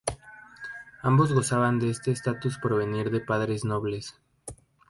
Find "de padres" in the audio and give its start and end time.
3.11-3.65